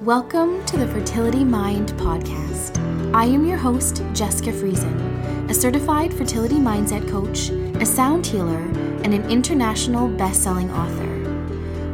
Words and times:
Welcome 0.00 0.64
to 0.64 0.76
the 0.76 0.88
Fertility 0.88 1.44
Mind 1.44 1.90
podcast. 1.92 2.76
I 3.14 3.24
am 3.26 3.46
your 3.46 3.56
host, 3.56 4.02
Jessica 4.12 4.50
Friesen, 4.50 5.48
a 5.48 5.54
certified 5.54 6.12
fertility 6.12 6.56
mindset 6.56 7.08
coach, 7.08 7.50
a 7.80 7.86
sound 7.86 8.26
healer, 8.26 8.58
and 9.04 9.14
an 9.14 9.30
international 9.30 10.08
best-selling 10.08 10.72
author. 10.72 11.06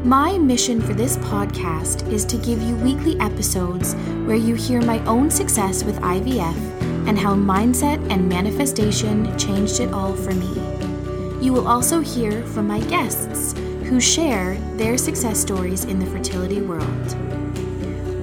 My 0.07 0.39
mission 0.39 0.81
for 0.81 0.95
this 0.95 1.19
podcast 1.19 2.11
is 2.11 2.25
to 2.27 2.39
give 2.39 2.63
you 2.63 2.77
weekly 2.77 3.21
episodes 3.21 3.93
where 4.25 4.37
you 4.37 4.55
hear 4.55 4.81
my 4.81 5.05
own 5.05 5.31
success 5.31 5.85
with 5.85 6.01
IVF 6.01 6.57
and 7.07 7.19
how 7.19 7.35
mindset 7.35 7.99
and 8.11 8.27
manifestation 8.27 9.37
changed 9.37 9.81
it 9.81 9.93
all 9.93 10.15
for 10.15 10.33
me. 10.33 10.55
You 11.45 11.53
will 11.53 11.69
also 11.69 12.01
hear 12.01 12.43
from 12.47 12.69
my 12.69 12.81
guests 12.81 13.53
who 13.85 14.01
share 14.01 14.55
their 14.77 14.97
success 14.97 15.39
stories 15.39 15.85
in 15.85 15.99
the 15.99 16.07
fertility 16.07 16.63
world. 16.63 17.28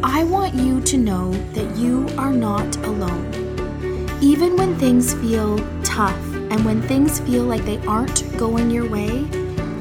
I 0.07 0.23
want 0.23 0.53
you 0.53 0.81
to 0.81 0.97
know 0.97 1.31
that 1.31 1.75
you 1.75 2.07
are 2.15 2.31
not 2.31 2.77
alone. 2.85 3.25
Even 4.21 4.55
when 4.55 4.77
things 4.77 5.15
feel 5.15 5.57
tough 5.83 6.23
and 6.51 6.63
when 6.63 6.79
things 6.83 7.19
feel 7.21 7.43
like 7.45 7.65
they 7.65 7.79
aren't 7.87 8.37
going 8.37 8.69
your 8.69 8.87
way, 8.87 9.23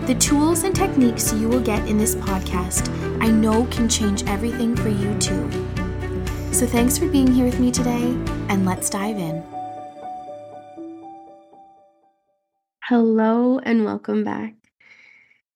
the 0.06 0.16
tools 0.19 0.64
and 0.64 0.74
techniques 0.74 1.34
you 1.34 1.47
will 1.47 1.60
get 1.60 1.87
in 1.87 1.98
this 1.98 2.14
podcast 2.14 2.88
I 3.23 3.27
know 3.27 3.66
can 3.66 3.87
change 3.87 4.24
everything 4.27 4.74
for 4.74 4.88
you 4.88 5.14
too. 5.19 5.50
So 6.52 6.66
thanks 6.66 6.97
for 6.97 7.06
being 7.06 7.30
here 7.30 7.45
with 7.45 7.61
me 7.61 7.70
today, 7.70 8.16
and 8.48 8.64
let's 8.64 8.88
dive 8.88 9.19
in. 9.19 9.45
Hello, 12.84 13.59
and 13.59 13.84
welcome 13.84 14.25
back. 14.25 14.55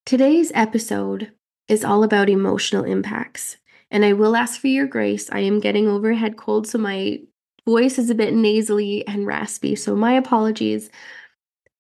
Today's 0.05 0.53
episode 0.55 1.33
is 1.69 1.85
all 1.85 2.05
about 2.05 2.29
emotional 2.29 2.85
impacts. 2.85 3.57
And 3.91 4.05
I 4.05 4.13
will 4.13 4.37
ask 4.37 4.61
for 4.61 4.69
your 4.69 4.87
grace. 4.87 5.31
I 5.31 5.41
am 5.41 5.61
getting 5.61 5.89
over 5.89 6.11
a 6.11 6.17
head 6.17 6.37
cold, 6.37 6.67
so 6.67 6.79
my 6.79 7.21
voice 7.65 7.99
is 7.99 8.11
a 8.11 8.15
bit 8.15 8.35
nasally 8.35 9.07
and 9.07 9.27
raspy. 9.27 9.77
So 9.77 9.95
my 9.95 10.13
apologies. 10.13 10.91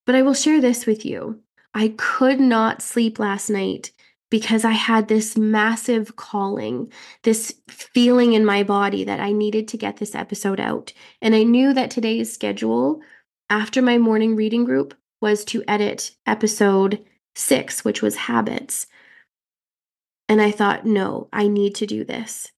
But 0.06 0.14
I 0.14 0.22
will 0.22 0.34
share 0.34 0.60
this 0.60 0.86
with 0.86 1.04
you. 1.04 1.40
I 1.74 1.94
could 1.96 2.40
not 2.40 2.82
sleep 2.82 3.18
last 3.18 3.50
night 3.50 3.92
because 4.30 4.64
I 4.64 4.72
had 4.72 5.08
this 5.08 5.36
massive 5.36 6.16
calling, 6.16 6.92
this 7.22 7.54
feeling 7.68 8.34
in 8.34 8.44
my 8.44 8.62
body 8.62 9.04
that 9.04 9.20
I 9.20 9.32
needed 9.32 9.68
to 9.68 9.78
get 9.78 9.96
this 9.96 10.14
episode 10.14 10.60
out. 10.60 10.92
And 11.22 11.34
I 11.34 11.42
knew 11.44 11.72
that 11.72 11.90
today's 11.90 12.32
schedule 12.32 13.00
after 13.48 13.80
my 13.80 13.96
morning 13.96 14.36
reading 14.36 14.64
group 14.64 14.94
was 15.20 15.44
to 15.46 15.64
edit 15.66 16.12
episode 16.26 17.04
six, 17.34 17.84
which 17.84 18.02
was 18.02 18.16
habits. 18.16 18.86
And 20.28 20.42
I 20.42 20.50
thought, 20.50 20.84
no, 20.84 21.28
I 21.32 21.48
need 21.48 21.74
to 21.76 21.86
do 21.86 22.04
this. 22.04 22.52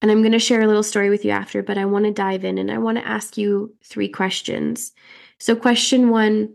And 0.00 0.10
I'm 0.10 0.20
going 0.20 0.32
to 0.32 0.38
share 0.38 0.60
a 0.60 0.66
little 0.66 0.82
story 0.82 1.10
with 1.10 1.24
you 1.24 1.30
after, 1.30 1.62
but 1.62 1.78
I 1.78 1.84
want 1.84 2.04
to 2.04 2.12
dive 2.12 2.44
in 2.44 2.58
and 2.58 2.70
I 2.70 2.78
want 2.78 2.98
to 2.98 3.06
ask 3.06 3.36
you 3.36 3.74
three 3.82 4.08
questions. 4.08 4.92
So, 5.40 5.56
question 5.56 6.10
one 6.10 6.54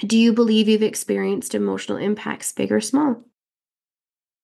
Do 0.00 0.16
you 0.16 0.32
believe 0.32 0.68
you've 0.68 0.82
experienced 0.82 1.54
emotional 1.54 1.98
impacts, 1.98 2.52
big 2.52 2.72
or 2.72 2.80
small? 2.80 3.22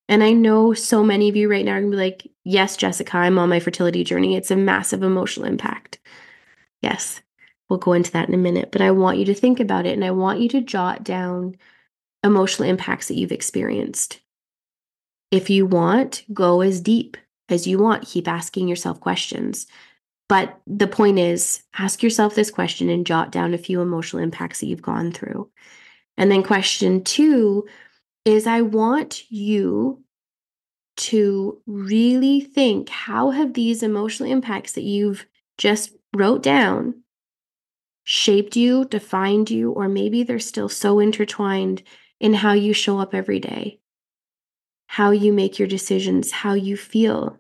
And 0.09 0.25
I 0.25 0.33
know 0.33 0.75
so 0.75 1.05
many 1.05 1.29
of 1.29 1.37
you 1.37 1.49
right 1.49 1.65
now 1.65 1.75
are 1.75 1.81
going 1.81 1.93
to 1.93 1.97
be 1.97 2.03
like, 2.03 2.27
Yes, 2.45 2.77
Jessica, 2.77 3.17
I'm 3.17 3.39
on 3.39 3.49
my 3.49 3.61
fertility 3.61 4.03
journey. 4.03 4.37
It's 4.37 4.51
a 4.51 4.57
massive 4.57 5.03
emotional 5.03 5.47
impact. 5.47 6.01
Yes, 6.83 7.23
we'll 7.69 7.79
go 7.79 7.93
into 7.93 8.11
that 8.13 8.29
in 8.29 8.35
a 8.35 8.39
minute, 8.39 8.73
but 8.73 8.83
I 8.83 8.91
want 8.91 9.19
you 9.19 9.25
to 9.27 9.35
think 9.35 9.61
about 9.61 9.87
it 9.87 9.95
and 9.95 10.05
I 10.05 10.11
want 10.11 10.41
you 10.41 10.49
to 10.51 10.61
jot 10.61 11.05
down 11.05 11.57
emotional 12.25 12.69
impacts 12.69 13.09
that 13.09 13.15
you've 13.15 13.33
experienced. 13.33 14.21
If 15.31 15.49
you 15.49 15.67
want, 15.67 16.25
go 16.33 16.61
as 16.61 16.81
deep 16.81 17.17
as 17.49 17.67
you 17.67 17.79
want. 17.79 18.07
Keep 18.07 18.29
asking 18.29 18.69
yourself 18.69 19.01
questions. 19.01 19.67
But 20.29 20.61
the 20.67 20.87
point 20.87 21.19
is, 21.19 21.63
ask 21.77 22.03
yourself 22.03 22.35
this 22.35 22.51
question 22.51 22.89
and 22.89 23.07
jot 23.07 23.33
down 23.33 23.53
a 23.53 23.59
few 23.59 23.81
emotional 23.81 24.23
impacts 24.23 24.61
that 24.61 24.67
you've 24.67 24.83
gone 24.83 25.11
through. 25.13 25.51
And 26.17 26.31
then 26.31 26.43
question 26.43 27.03
two 27.03 27.67
is 28.25 28.47
I 28.47 28.61
want 28.61 29.31
you 29.31 30.05
to 30.99 31.61
really 31.67 32.41
think 32.41 32.91
how 32.91 33.31
have 33.31 33.55
these 33.55 33.83
emotional 33.83 34.31
impacts 34.31 34.73
that 34.75 34.85
you've 34.85 35.27
just 35.59 35.93
wrote 36.15 36.43
down 36.43 37.03
shaped 38.05 38.55
you, 38.55 38.85
defined 38.85 39.51
you, 39.51 39.73
or 39.73 39.89
maybe 39.89 40.23
they're 40.23 40.39
still 40.39 40.69
so 40.69 40.99
intertwined 40.99 41.83
in 42.21 42.35
how 42.35 42.53
you 42.53 42.73
show 42.73 42.99
up 42.99 43.15
every 43.15 43.41
day 43.41 43.80
how 44.95 45.13
you 45.13 45.33
make 45.33 45.57
your 45.57 45.69
decisions, 45.69 46.33
how 46.33 46.53
you 46.53 46.77
feel, 46.77 47.39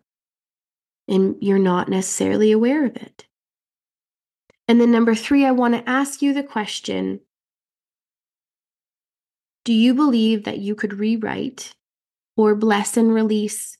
and 1.08 1.34
you're 1.40 1.58
not 1.58 1.88
necessarily 1.88 2.52
aware 2.52 2.86
of 2.86 2.94
it. 2.94 3.26
And 4.68 4.80
then, 4.80 4.92
number 4.92 5.16
three, 5.16 5.44
I 5.44 5.50
want 5.50 5.74
to 5.74 5.90
ask 5.90 6.22
you 6.22 6.32
the 6.32 6.44
question 6.44 7.18
Do 9.64 9.72
you 9.72 9.94
believe 9.94 10.44
that 10.44 10.58
you 10.58 10.76
could 10.76 11.00
rewrite 11.00 11.74
or 12.36 12.54
bless 12.54 12.96
and 12.96 13.12
release 13.12 13.76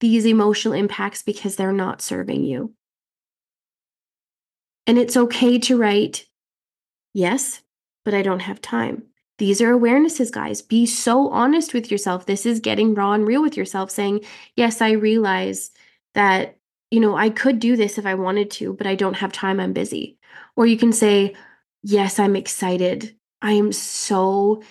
these 0.00 0.26
emotional 0.26 0.74
impacts 0.74 1.22
because 1.22 1.56
they're 1.56 1.72
not 1.72 2.02
serving 2.02 2.44
you? 2.44 2.74
And 4.86 4.98
it's 4.98 5.16
okay 5.16 5.58
to 5.60 5.78
write, 5.78 6.26
Yes, 7.14 7.62
but 8.04 8.12
I 8.12 8.20
don't 8.20 8.40
have 8.40 8.60
time. 8.60 9.04
These 9.38 9.60
are 9.60 9.72
awarenesses, 9.72 10.32
guys. 10.32 10.62
Be 10.62 10.86
so 10.86 11.28
honest 11.28 11.74
with 11.74 11.90
yourself. 11.90 12.26
This 12.26 12.46
is 12.46 12.60
getting 12.60 12.94
raw 12.94 13.12
and 13.12 13.26
real 13.26 13.42
with 13.42 13.56
yourself, 13.56 13.90
saying, 13.90 14.24
Yes, 14.56 14.80
I 14.80 14.92
realize 14.92 15.70
that, 16.14 16.56
you 16.90 17.00
know, 17.00 17.16
I 17.16 17.30
could 17.30 17.58
do 17.58 17.76
this 17.76 17.98
if 17.98 18.06
I 18.06 18.14
wanted 18.14 18.50
to, 18.52 18.72
but 18.72 18.86
I 18.86 18.94
don't 18.94 19.14
have 19.14 19.32
time. 19.32 19.60
I'm 19.60 19.72
busy. 19.72 20.18
Or 20.56 20.66
you 20.66 20.78
can 20.78 20.92
say, 20.92 21.34
Yes, 21.82 22.18
I'm 22.18 22.34
excited. 22.34 23.14
I 23.42 23.52
am 23.52 23.72
so 23.72 24.62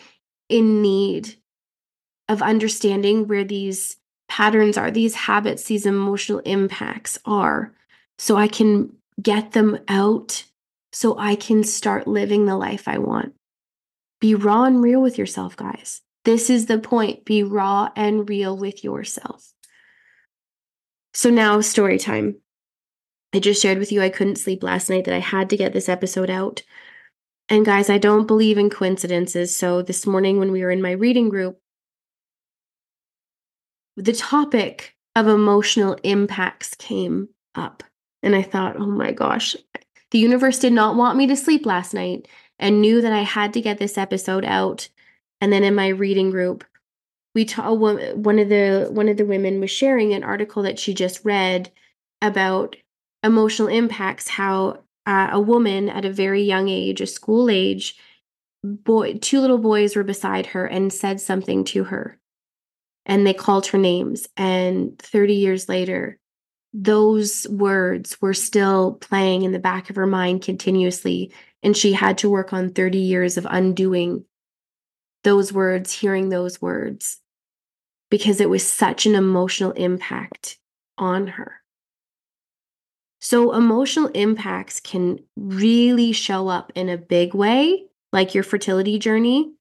in 0.50 0.82
need 0.82 1.36
of 2.28 2.42
understanding 2.42 3.28
where 3.28 3.44
these 3.44 3.98
patterns 4.28 4.78
are, 4.78 4.90
these 4.90 5.14
habits, 5.14 5.66
these 5.66 5.86
emotional 5.86 6.40
impacts 6.40 7.20
are, 7.26 7.74
so 8.18 8.36
I 8.36 8.48
can 8.48 8.92
get 9.22 9.52
them 9.52 9.78
out 9.88 10.44
so 10.92 11.18
I 11.18 11.36
can 11.36 11.64
start 11.64 12.08
living 12.08 12.46
the 12.46 12.58
life 12.58 12.88
I 12.88 12.98
want. 12.98 13.36
Be 14.26 14.34
raw 14.34 14.64
and 14.64 14.82
real 14.82 15.04
with 15.04 15.20
yourself, 15.20 15.56
guys. 15.56 16.02
This 16.24 16.50
is 16.50 16.66
the 16.66 16.80
point. 16.80 17.26
Be 17.26 17.44
raw 17.44 17.92
and 17.96 18.28
real 18.28 18.58
with 18.58 18.84
yourself. 18.84 19.54
So 21.14 21.30
now, 21.30 21.62
story 21.62 22.00
time. 22.00 22.38
I 23.36 23.40
just 23.40 23.62
shared 23.62 23.78
with 23.78 23.92
you 23.92 24.02
I 24.02 24.10
couldn't 24.10 24.38
sleep 24.38 24.64
last 24.64 24.90
night, 24.90 25.06
that 25.06 25.14
I 25.14 25.20
had 25.20 25.52
to 25.52 25.58
get 25.58 25.74
this 25.74 25.88
episode 25.88 26.32
out. 26.32 26.64
And 27.50 27.68
guys, 27.68 27.88
I 27.88 28.00
don't 28.00 28.26
believe 28.26 28.58
in 28.58 28.72
coincidences. 28.72 29.56
So 29.56 29.84
this 29.84 30.08
morning, 30.08 30.40
when 30.40 30.52
we 30.52 30.64
were 30.64 30.72
in 30.72 30.82
my 30.82 30.94
reading 30.94 31.30
group, 31.30 31.60
the 33.96 34.14
topic 34.14 34.96
of 35.16 35.28
emotional 35.28 36.00
impacts 36.02 36.74
came 36.74 37.30
up. 37.54 37.84
And 38.24 38.36
I 38.36 38.42
thought, 38.42 38.78
oh 38.78 38.88
my 38.88 39.12
gosh, 39.12 39.56
the 40.10 40.18
universe 40.18 40.58
did 40.58 40.74
not 40.74 40.96
want 40.96 41.16
me 41.16 41.28
to 41.28 41.36
sleep 41.36 41.68
last 41.68 41.94
night 41.94 42.28
and 42.60 42.82
knew 42.82 43.02
that 43.02 43.14
I 43.14 43.22
had 43.22 43.54
to 43.54 43.62
get 43.62 43.78
this 43.78 43.98
episode 43.98 44.46
out. 44.46 44.90
And 45.42 45.52
then 45.52 45.64
in 45.64 45.76
my 45.76 45.90
reading 45.90 46.32
group, 46.32 46.64
we 47.36 47.46
ta- 47.46 47.72
one 47.74 48.40
of 48.40 48.50
the 48.50 48.88
one 48.90 49.10
of 49.10 49.18
the 49.18 49.26
women 49.26 49.60
was 49.60 49.70
sharing 49.70 50.14
an 50.14 50.24
article 50.24 50.64
that 50.64 50.80
she 50.80 50.94
just 50.94 51.24
read 51.24 51.70
about 52.22 52.76
emotional 53.24 53.68
impacts 53.68 54.30
how 54.30 54.80
uh, 55.06 55.30
a 55.32 55.40
woman 55.40 55.90
at 55.90 56.06
a 56.06 56.12
very 56.12 56.42
young 56.42 56.70
age 56.70 57.02
a 57.02 57.06
school 57.06 57.50
age 57.50 57.98
boy 58.64 59.14
two 59.16 59.42
little 59.42 59.58
boys 59.58 59.96
were 59.96 60.04
beside 60.04 60.48
her 60.48 60.66
and 60.66 60.92
said 60.92 61.20
something 61.20 61.64
to 61.64 61.84
her 61.84 62.18
and 63.06 63.28
they 63.28 63.34
called 63.34 63.68
her 63.68 63.78
names 63.78 64.28
and 64.38 64.98
30 65.00 65.34
years 65.36 65.70
later 65.70 66.18
those 66.74 67.48
words 67.50 68.20
were 68.22 68.34
still 68.34 68.94
playing 68.94 69.44
in 69.44 69.52
the 69.52 69.60
back 69.60 69.90
of 69.90 69.96
her 69.96 70.08
mind 70.08 70.42
continuously 70.42 71.32
and 71.66 71.76
she 71.76 71.94
had 71.94 72.20
to 72.20 72.30
work 72.30 72.54
on 72.54 72.70
30 72.70 73.00
years 73.00 73.38
of 73.38 73.48
undoing 73.50 74.24
those 75.24 75.52
words, 75.52 75.92
hearing 75.92 76.30
those 76.30 76.62
words, 76.62 77.20
because 78.12 78.40
it 78.40 78.52
was 78.52 78.64
such 78.64 79.08
an 79.08 79.16
emotional 79.16 79.72
impact 79.72 80.60
on 81.00 81.26
her. 81.26 81.64
So, 83.20 83.52
emotional 83.54 84.10
impacts 84.10 84.80
can 84.80 85.18
really 85.36 86.12
show 86.12 86.48
up 86.50 86.72
in 86.76 86.88
a 86.88 87.00
big 87.00 87.34
way, 87.34 87.86
like 88.14 88.36
your 88.36 88.44
fertility 88.44 89.00
journey. 89.00 89.52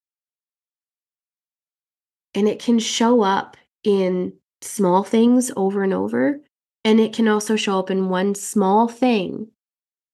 And 2.34 2.46
it 2.46 2.60
can 2.60 2.78
show 2.78 3.22
up 3.22 3.56
in 3.82 4.34
small 4.60 5.04
things 5.04 5.50
over 5.56 5.82
and 5.82 5.94
over. 5.94 6.40
And 6.84 7.00
it 7.00 7.14
can 7.14 7.28
also 7.28 7.56
show 7.56 7.78
up 7.78 7.90
in 7.90 8.10
one 8.10 8.34
small 8.34 8.88
thing 8.88 9.48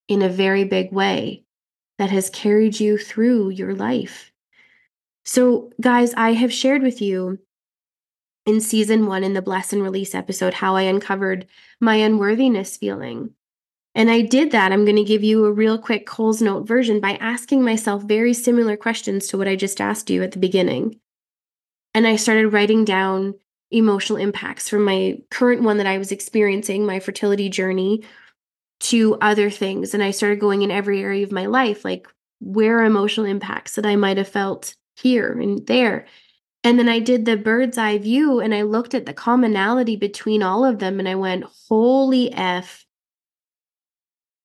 in 0.06 0.22
a 0.22 0.28
very 0.28 0.62
big 0.62 0.92
way 0.92 1.44
that 2.00 2.10
has 2.10 2.30
carried 2.30 2.80
you 2.80 2.96
through 2.96 3.50
your 3.50 3.74
life. 3.74 4.32
So, 5.26 5.70
guys, 5.82 6.14
I 6.14 6.32
have 6.32 6.50
shared 6.50 6.80
with 6.82 7.02
you 7.02 7.38
in 8.46 8.62
season 8.62 9.04
one 9.04 9.22
in 9.22 9.34
the 9.34 9.42
Bless 9.42 9.74
and 9.74 9.82
Release 9.82 10.14
episode 10.14 10.54
how 10.54 10.76
I 10.76 10.82
uncovered 10.84 11.46
my 11.78 11.96
unworthiness 11.96 12.78
feeling. 12.78 13.34
And 13.94 14.10
I 14.10 14.22
did 14.22 14.50
that. 14.52 14.72
I'm 14.72 14.86
going 14.86 14.96
to 14.96 15.04
give 15.04 15.22
you 15.22 15.44
a 15.44 15.52
real 15.52 15.76
quick 15.76 16.06
Coles 16.06 16.40
Note 16.40 16.66
version 16.66 17.00
by 17.00 17.16
asking 17.16 17.62
myself 17.62 18.02
very 18.04 18.32
similar 18.32 18.78
questions 18.78 19.26
to 19.26 19.36
what 19.36 19.46
I 19.46 19.54
just 19.54 19.78
asked 19.78 20.08
you 20.08 20.22
at 20.22 20.32
the 20.32 20.38
beginning. 20.38 20.98
And 21.92 22.06
I 22.06 22.16
started 22.16 22.48
writing 22.48 22.86
down 22.86 23.34
emotional 23.70 24.18
impacts 24.18 24.70
from 24.70 24.86
my 24.86 25.18
current 25.30 25.64
one 25.64 25.76
that 25.76 25.86
I 25.86 25.98
was 25.98 26.12
experiencing, 26.12 26.86
my 26.86 26.98
fertility 26.98 27.50
journey, 27.50 28.04
to 28.80 29.16
other 29.20 29.50
things. 29.50 29.94
And 29.94 30.02
I 30.02 30.10
started 30.10 30.40
going 30.40 30.62
in 30.62 30.70
every 30.70 31.02
area 31.02 31.24
of 31.24 31.32
my 31.32 31.46
life, 31.46 31.84
like 31.84 32.08
where 32.40 32.82
emotional 32.82 33.26
impacts 33.26 33.74
that 33.74 33.86
I 33.86 33.96
might 33.96 34.16
have 34.16 34.28
felt 34.28 34.74
here 34.96 35.32
and 35.32 35.66
there. 35.66 36.06
And 36.62 36.78
then 36.78 36.88
I 36.88 36.98
did 36.98 37.24
the 37.24 37.36
bird's 37.36 37.78
eye 37.78 37.98
view 37.98 38.40
and 38.40 38.54
I 38.54 38.62
looked 38.62 38.94
at 38.94 39.06
the 39.06 39.14
commonality 39.14 39.96
between 39.96 40.42
all 40.42 40.64
of 40.64 40.78
them 40.78 40.98
and 40.98 41.08
I 41.08 41.14
went, 41.14 41.44
holy 41.68 42.32
F. 42.32 42.86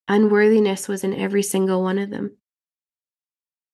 Unworthiness 0.07 0.87
was 0.87 1.03
in 1.03 1.13
every 1.13 1.43
single 1.43 1.81
one 1.81 1.97
of 1.97 2.09
them. 2.09 2.37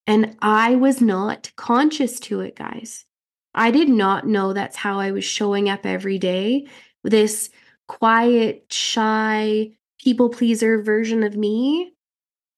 And 0.07 0.37
I 0.41 0.75
was 0.75 1.01
not 1.01 1.51
conscious 1.55 2.19
to 2.21 2.41
it, 2.41 2.55
guys. 2.55 3.05
I 3.53 3.69
did 3.69 3.89
not 3.89 4.25
know 4.25 4.53
that's 4.53 4.77
how 4.77 4.99
I 4.99 5.11
was 5.11 5.25
showing 5.25 5.69
up 5.69 5.85
every 5.85 6.17
day. 6.17 6.67
This 7.03 7.49
quiet, 7.87 8.65
shy, 8.71 9.71
people 10.01 10.29
pleaser 10.29 10.81
version 10.81 11.23
of 11.23 11.35
me 11.35 11.93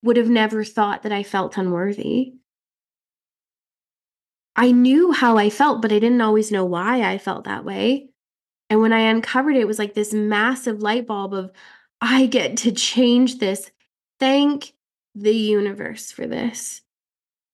would 0.04 0.18
have 0.18 0.30
never 0.30 0.64
thought 0.64 1.04
that 1.04 1.12
I 1.12 1.24
felt 1.24 1.58
unworthy. 1.58 2.34
I 4.56 4.72
knew 4.72 5.12
how 5.12 5.38
I 5.38 5.50
felt, 5.50 5.82
but 5.82 5.92
I 5.92 6.00
didn't 6.00 6.22
always 6.22 6.52
know 6.52 6.66
why 6.66 7.02
I 7.02 7.18
felt 7.18 7.46
that 7.46 7.66
way. 7.66 8.10
And 8.70 8.82
when 8.82 8.94
I 8.94 9.10
uncovered 9.10 9.56
it, 9.56 9.62
it 9.62 9.68
was 9.68 9.80
like 9.80 9.94
this 9.94 10.14
massive 10.14 10.82
light 10.82 11.08
bulb 11.08 11.34
of, 11.34 11.52
I 12.02 12.28
get 12.28 12.58
to 12.58 12.72
change 12.72 13.40
this. 13.40 13.72
Thank 14.20 14.74
the 15.16 15.34
universe 15.34 16.12
for 16.12 16.28
this. 16.28 16.82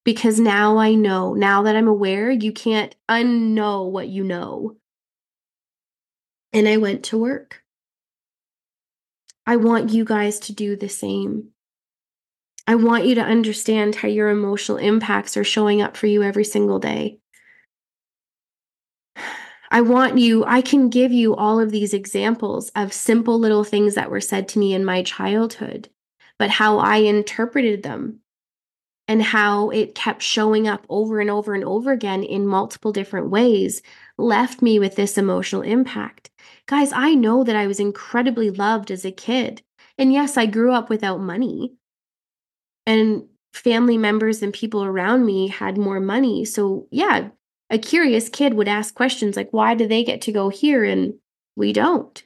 Because 0.06 0.40
now 0.40 0.78
I 0.78 0.96
know, 0.96 1.34
now 1.34 1.64
that 1.64 1.76
I'm 1.76 1.88
aware, 1.88 2.32
you 2.32 2.52
can't 2.52 2.96
unknow 3.10 3.92
what 3.92 4.08
you 4.08 4.24
know. 4.24 4.76
And 6.52 6.68
I 6.68 6.78
went 6.78 7.04
to 7.06 7.18
work. 7.18 7.59
I 9.50 9.56
want 9.56 9.90
you 9.90 10.06
guys 10.06 10.38
to 10.42 10.54
do 10.54 10.76
the 10.76 10.88
same. 10.88 11.48
I 12.68 12.76
want 12.76 13.08
you 13.08 13.16
to 13.16 13.24
understand 13.24 13.96
how 13.96 14.08
your 14.08 14.30
emotional 14.30 14.78
impacts 14.78 15.36
are 15.38 15.44
showing 15.44 15.82
up 15.82 15.98
for 15.98 16.06
you 16.06 16.22
every 16.22 16.44
single 16.44 16.78
day. 16.78 17.18
I 19.72 19.82
want 19.82 20.20
you, 20.20 20.46
I 20.46 20.62
can 20.62 20.90
give 20.90 21.12
you 21.12 21.36
all 21.36 21.60
of 21.60 21.72
these 21.72 21.96
examples 21.96 22.70
of 22.76 22.94
simple 22.94 23.40
little 23.40 23.64
things 23.64 23.96
that 23.96 24.12
were 24.12 24.22
said 24.22 24.48
to 24.50 24.60
me 24.60 24.76
in 24.76 24.86
my 24.86 25.02
childhood, 25.02 25.90
but 26.38 26.52
how 26.52 26.78
I 26.78 26.98
interpreted 26.98 27.82
them 27.82 28.20
and 29.08 29.24
how 29.24 29.72
it 29.72 29.96
kept 29.96 30.22
showing 30.22 30.68
up 30.68 30.86
over 30.90 31.20
and 31.20 31.32
over 31.32 31.56
and 31.56 31.64
over 31.64 31.92
again 31.92 32.22
in 32.22 32.46
multiple 32.46 32.92
different 32.92 33.32
ways 33.32 33.82
left 34.16 34.62
me 34.62 34.78
with 34.78 34.96
this 34.96 35.18
emotional 35.18 35.64
impact. 35.64 36.29
Guys, 36.70 36.94
I 36.94 37.16
know 37.16 37.44
that 37.44 37.56
I 37.56 37.66
was 37.66 37.80
incredibly 37.80 38.52
loved 38.52 38.92
as 38.92 39.04
a 39.04 39.12
kid. 39.12 39.64
And 39.98 40.14
yes, 40.14 40.38
I 40.38 40.46
grew 40.46 40.72
up 40.72 40.88
without 40.88 41.20
money 41.20 41.74
and 42.86 43.24
family 43.54 43.98
members 43.98 44.44
and 44.44 44.54
people 44.54 44.84
around 44.84 45.26
me 45.26 45.48
had 45.48 45.80
more 45.80 46.00
money. 46.00 46.46
So, 46.46 46.88
yeah, 46.92 47.30
a 47.72 47.80
curious 47.80 48.30
kid 48.30 48.54
would 48.54 48.68
ask 48.68 48.94
questions 48.94 49.36
like, 49.36 49.50
why 49.52 49.74
do 49.74 49.88
they 49.88 50.04
get 50.04 50.22
to 50.22 50.32
go 50.32 50.50
here 50.50 50.84
and 50.84 51.16
we 51.56 51.74
don't? 51.74 52.24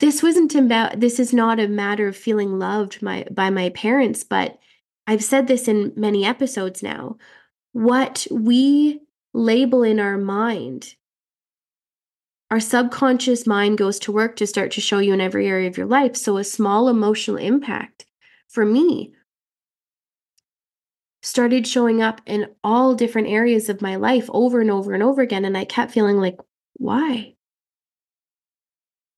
This 0.00 0.22
wasn't 0.22 0.54
about, 0.54 1.00
this 1.00 1.20
is 1.20 1.34
not 1.34 1.60
a 1.60 1.68
matter 1.68 2.08
of 2.08 2.16
feeling 2.16 2.58
loved 2.58 3.02
my, 3.02 3.26
by 3.30 3.50
my 3.50 3.68
parents, 3.68 4.24
but 4.24 4.58
I've 5.06 5.22
said 5.22 5.46
this 5.46 5.68
in 5.68 5.92
many 5.94 6.24
episodes 6.24 6.82
now. 6.82 7.18
What 7.72 8.26
we 8.30 9.02
label 9.34 9.82
in 9.82 10.00
our 10.00 10.16
mind, 10.16 10.95
our 12.50 12.60
subconscious 12.60 13.46
mind 13.46 13.78
goes 13.78 13.98
to 14.00 14.12
work 14.12 14.36
to 14.36 14.46
start 14.46 14.70
to 14.72 14.80
show 14.80 14.98
you 14.98 15.12
in 15.12 15.20
every 15.20 15.48
area 15.48 15.68
of 15.68 15.76
your 15.76 15.86
life. 15.86 16.16
So, 16.16 16.36
a 16.36 16.44
small 16.44 16.88
emotional 16.88 17.36
impact 17.38 18.06
for 18.48 18.64
me 18.64 19.12
started 21.22 21.66
showing 21.66 22.00
up 22.00 22.20
in 22.24 22.46
all 22.62 22.94
different 22.94 23.28
areas 23.28 23.68
of 23.68 23.82
my 23.82 23.96
life 23.96 24.30
over 24.32 24.60
and 24.60 24.70
over 24.70 24.94
and 24.94 25.02
over 25.02 25.22
again. 25.22 25.44
And 25.44 25.58
I 25.58 25.64
kept 25.64 25.92
feeling 25.92 26.18
like, 26.18 26.36
why? 26.74 27.34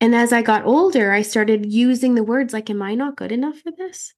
And 0.00 0.14
as 0.14 0.32
I 0.32 0.42
got 0.42 0.64
older, 0.64 1.12
I 1.12 1.22
started 1.22 1.70
using 1.70 2.14
the 2.14 2.22
words 2.22 2.52
like, 2.52 2.70
Am 2.70 2.80
I 2.80 2.94
not 2.94 3.16
good 3.16 3.32
enough 3.32 3.58
for 3.58 3.72
this? 3.76 4.14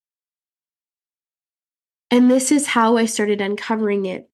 And 2.10 2.30
this 2.30 2.52
is 2.52 2.66
how 2.66 2.96
I 2.96 3.06
started 3.06 3.40
uncovering 3.40 4.06
it. 4.06 4.28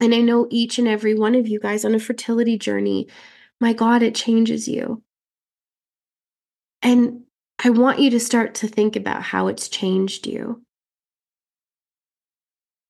And 0.00 0.14
I 0.14 0.20
know 0.20 0.46
each 0.50 0.78
and 0.78 0.88
every 0.88 1.14
one 1.14 1.34
of 1.34 1.48
you 1.48 1.58
guys 1.60 1.84
on 1.84 1.94
a 1.94 1.98
fertility 1.98 2.56
journey, 2.56 3.08
my 3.60 3.72
God, 3.72 4.02
it 4.02 4.14
changes 4.14 4.68
you. 4.68 5.02
And 6.82 7.22
I 7.62 7.70
want 7.70 7.98
you 7.98 8.10
to 8.10 8.20
start 8.20 8.54
to 8.56 8.68
think 8.68 8.94
about 8.94 9.22
how 9.22 9.48
it's 9.48 9.68
changed 9.68 10.26
you 10.26 10.62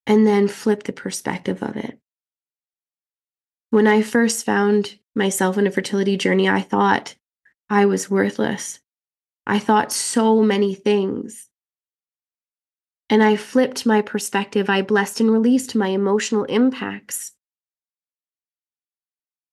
and 0.05 0.25
then 0.25 0.47
flip 0.47 0.83
the 0.83 0.93
perspective 0.93 1.63
of 1.63 1.75
it. 1.75 1.99
When 3.71 3.87
I 3.87 4.01
first 4.01 4.45
found 4.45 4.99
myself 5.15 5.57
in 5.57 5.67
a 5.67 5.71
fertility 5.71 6.17
journey, 6.17 6.49
I 6.49 6.61
thought 6.61 7.15
I 7.69 7.85
was 7.85 8.09
worthless. 8.09 8.79
I 9.45 9.59
thought 9.59 9.91
so 9.91 10.41
many 10.41 10.73
things. 10.73 11.49
And 13.09 13.23
I 13.23 13.35
flipped 13.35 13.85
my 13.85 14.01
perspective. 14.01 14.69
I 14.69 14.83
blessed 14.83 15.19
and 15.19 15.31
released 15.31 15.75
my 15.75 15.87
emotional 15.87 16.43
impacts. 16.45 17.33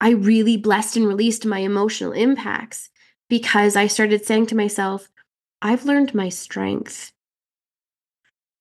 I 0.01 0.11
really 0.11 0.57
blessed 0.57 0.97
and 0.97 1.07
released 1.07 1.47
my 1.47 1.59
emotional 1.61 2.13
impacts 2.13 2.91
because 3.29 3.77
I 3.77 3.87
started 3.87 4.25
saying 4.25 4.47
to 4.47 4.57
myself, 4.57 5.09
I've 5.63 5.85
learned 5.85 6.15
my 6.15 6.29
strength. 6.29 7.13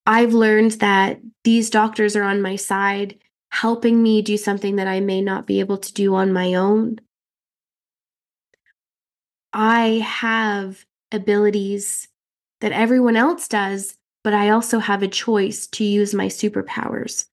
I've 0.06 0.34
learned 0.34 0.74
that 0.74 1.20
these 1.44 1.70
doctors 1.70 2.16
are 2.16 2.24
on 2.24 2.42
my 2.42 2.56
side, 2.56 3.18
helping 3.50 4.02
me 4.02 4.22
do 4.22 4.38
something 4.38 4.78
that 4.78 4.88
I 4.88 5.00
may 5.00 5.22
not 5.22 5.48
be 5.48 5.60
able 5.60 5.78
to 5.78 5.94
do 5.94 6.16
on 6.16 6.32
my 6.32 6.54
own. 6.54 7.00
I 9.52 10.04
have 10.06 10.86
abilities 11.12 12.08
that 12.62 12.72
everyone 12.72 13.16
else 13.16 13.48
does, 13.48 13.98
but 14.24 14.34
I 14.34 14.50
also 14.50 14.80
have 14.80 15.04
a 15.04 15.08
choice 15.08 15.68
to 15.68 15.84
use 15.84 16.14
my 16.14 16.28
superpowers. 16.28 17.26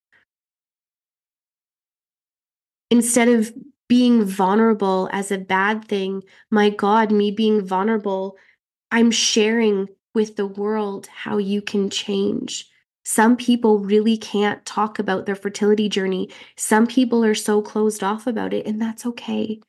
Instead 2.91 3.29
of 3.29 3.53
being 3.93 4.25
vulnerable 4.25 5.07
as 5.13 5.31
a 5.31 5.37
bad 5.37 5.85
thing, 5.85 6.23
my 6.51 6.71
God, 6.71 7.13
me 7.13 7.31
being 7.31 7.63
vulnerable, 7.63 8.39
I'm 8.91 9.11
sharing 9.11 9.87
with 10.15 10.37
the 10.37 10.47
world 10.47 11.09
how 11.09 11.37
you 11.37 11.61
can 11.61 11.91
change. 11.91 12.71
Some 13.05 13.37
people 13.37 13.81
really 13.81 14.17
can't 14.17 14.65
talk 14.65 14.99
about 14.99 15.27
their 15.27 15.35
fertility 15.35 15.91
journey. 15.91 16.31
Some 16.57 16.87
people 16.87 17.23
are 17.23 17.35
so 17.35 17.61
closed 17.61 18.03
off 18.03 18.27
about 18.27 18.55
it, 18.55 18.67
and 18.67 18.81
that's 18.81 19.05
okay. 19.05 19.61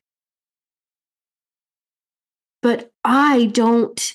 But 2.62 2.92
I 3.04 3.50
don't 3.52 4.14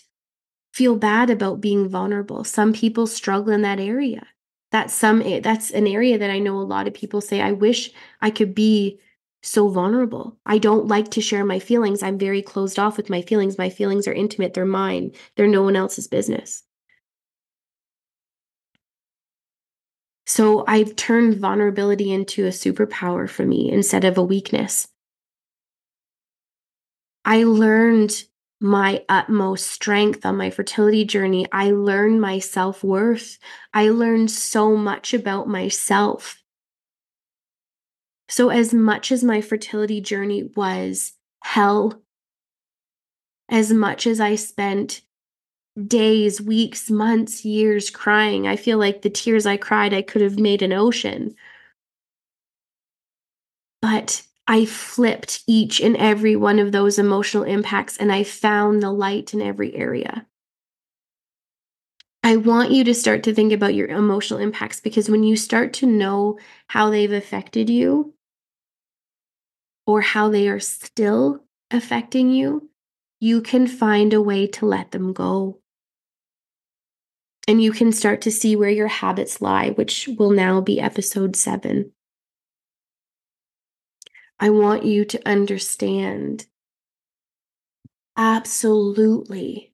feel 0.74 0.96
bad 0.96 1.30
about 1.30 1.62
being 1.62 1.88
vulnerable. 1.88 2.44
Some 2.44 2.74
people 2.74 3.06
struggle 3.06 3.54
in 3.54 3.62
that 3.62 3.80
area. 3.80 4.25
That's 4.72 4.92
some 4.96 5.22
eh, 5.22 5.39
that's 5.39 5.70
an 5.70 5.86
area 5.86 6.18
that 6.18 6.32
I 6.32 6.39
know 6.39 6.58
a 6.58 6.66
lot 6.66 6.88
of 6.88 6.96
people 6.96 7.22
say 7.22 7.42
I 7.42 7.51
wish 7.51 7.92
I 8.22 8.32
could 8.32 8.56
be 8.56 9.00
so 9.41 9.69
vulnerable. 9.69 10.38
I 10.46 10.58
don't 10.58 10.88
like 10.88 11.12
to 11.12 11.22
share 11.22 11.46
my 11.46 11.60
feelings. 11.60 12.03
I'm 12.03 12.17
very 12.17 12.41
closed 12.41 12.77
off 12.77 12.98
with 12.98 13.10
my 13.10 13.22
feelings. 13.22 13.58
My 13.58 13.69
feelings 13.69 14.08
are 14.08 14.13
intimate, 14.13 14.53
they're 14.53 14.65
mine, 14.65 15.12
they're 15.36 15.48
no 15.48 15.63
one 15.63 15.75
else's 15.75 16.08
business. 16.08 16.63
So 20.25 20.63
I've 20.67 20.96
turned 20.96 21.38
vulnerability 21.38 22.12
into 22.12 22.46
a 22.46 22.50
superpower 22.50 23.27
for 23.27 23.46
me 23.46 23.72
instead 23.72 24.05
of 24.05 24.17
a 24.17 24.24
weakness. 24.24 24.88
I 27.25 27.43
learned 27.43 28.24
my 28.62 29.03
utmost 29.10 29.67
strength 29.67 30.25
on 30.25 30.38
my 30.38 30.50
fertility 30.50 31.05
journey. 31.05 31.48
I 31.51 31.72
learned 31.72 32.22
my 32.22 32.39
self 32.39 32.84
worth. 32.84 33.39
I 33.74 33.89
learned 33.89 34.29
so 34.31 34.75
much 34.75 35.13
about 35.13 35.48
myself 35.48 36.38
so, 38.29 38.50
as 38.50 38.75
much 38.75 39.12
as 39.12 39.24
my 39.24 39.41
fertility 39.41 40.00
journey 40.01 40.43
was 40.55 41.13
hell, 41.43 42.00
as 43.50 43.74
much 43.74 44.05
as 44.05 44.21
I 44.21 44.36
spent 44.36 45.01
days, 45.88 46.39
weeks, 46.39 46.91
months, 46.91 47.43
years 47.43 47.89
crying, 47.89 48.48
I 48.48 48.55
feel 48.55 48.77
like 48.77 49.01
the 49.01 49.09
tears 49.09 49.48
I 49.48 49.57
cried, 49.57 49.95
I 49.95 50.03
could 50.03 50.21
have 50.21 50.38
made 50.38 50.62
an 50.62 50.74
ocean. 50.74 51.33
But 53.81 54.27
I 54.45 54.65
flipped 54.65 55.43
each 55.48 55.79
and 55.81 55.98
every 55.98 56.36
one 56.36 56.59
of 56.59 56.71
those 56.71 57.00
emotional 57.00 57.43
impacts 57.43 57.98
and 57.98 58.12
I 58.12 58.24
found 58.24 58.83
the 58.83 58.91
light 58.91 59.33
in 59.33 59.41
every 59.41 59.75
area. 59.75 60.27
I 62.24 62.36
want 62.36 62.71
you 62.71 62.83
to 62.83 62.93
start 62.93 63.24
to 63.24 63.33
think 63.33 63.53
about 63.53 63.74
your 63.74 63.88
emotional 63.88 64.39
impacts 64.39 64.79
because 64.79 65.09
when 65.09 65.24
you 65.24 65.36
start 65.36 65.74
to 65.75 65.88
know 65.88 66.38
how 66.67 66.91
they've 66.91 67.12
affected 67.12 67.71
you 67.71 68.13
or 69.89 70.01
how 70.01 70.29
they 70.29 70.48
are 70.48 70.60
still 70.60 71.43
affecting 71.72 72.29
you, 72.29 72.69
you 73.19 73.41
can 73.41 73.65
find 73.65 74.13
a 74.13 74.22
way 74.22 74.46
to 74.46 74.67
let 74.67 74.91
them 74.91 75.13
go. 75.13 75.58
And 77.48 77.60
you 77.60 77.72
can 77.72 77.91
start 77.91 78.22
to 78.22 78.31
see 78.31 78.55
where 78.55 78.69
your 78.69 78.88
habits 78.88 79.41
lie, 79.41 79.72
which 79.72 80.08
will 80.19 80.29
now 80.29 80.62
be 80.62 80.79
episode 80.79 81.36
seven. 81.36 81.91
I 84.39 84.51
want 84.51 84.86
you 84.86 85.05
to 85.05 85.27
understand 85.27 86.46
absolutely 88.15 89.74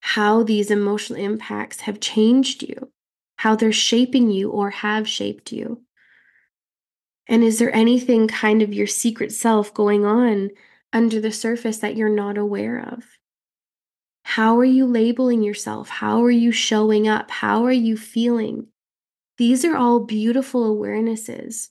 how 0.00 0.42
these 0.42 0.70
emotional 0.70 1.20
impacts 1.20 1.80
have 1.80 2.00
changed 2.00 2.62
you, 2.62 2.90
how 3.36 3.54
they're 3.54 3.70
shaping 3.70 4.30
you 4.30 4.48
or 4.48 4.70
have 4.70 5.06
shaped 5.06 5.52
you. 5.52 5.82
And 7.28 7.44
is 7.44 7.58
there 7.58 7.74
anything 7.74 8.26
kind 8.26 8.62
of 8.62 8.72
your 8.72 8.86
secret 8.86 9.32
self 9.32 9.72
going 9.74 10.04
on 10.04 10.50
under 10.92 11.20
the 11.20 11.32
surface 11.32 11.78
that 11.78 11.96
you're 11.96 12.08
not 12.08 12.38
aware 12.38 12.78
of? 12.78 13.04
How 14.22 14.58
are 14.58 14.64
you 14.64 14.86
labeling 14.86 15.42
yourself? 15.42 15.88
How 15.88 16.22
are 16.24 16.30
you 16.30 16.52
showing 16.52 17.06
up? 17.06 17.30
How 17.30 17.64
are 17.64 17.72
you 17.72 17.96
feeling? 17.96 18.68
These 19.36 19.64
are 19.64 19.76
all 19.76 20.00
beautiful 20.00 20.74
awarenesses 20.74 21.68